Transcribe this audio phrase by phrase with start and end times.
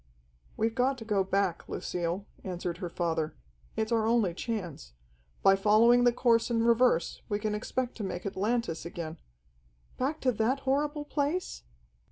[0.57, 3.35] "We've got to go back, Lucille," answered her father.
[3.75, 4.93] "It's our only chance.
[5.43, 9.19] By following the course in reverse we can expect to make Atlantis again"
[9.99, 11.61] "Back to that horrible place?"